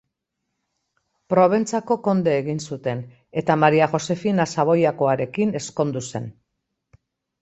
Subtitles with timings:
[1.33, 3.03] Proventzako konde egin zuten
[3.43, 6.31] eta Maria Josefina Savoiakoarekin ezkondu zen.